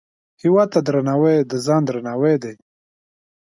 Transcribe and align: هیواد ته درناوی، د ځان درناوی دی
هیواد 0.41 0.69
ته 0.73 0.79
درناوی، 0.87 1.37
د 1.51 1.53
ځان 1.65 1.81
درناوی 1.87 2.35
دی 2.43 2.53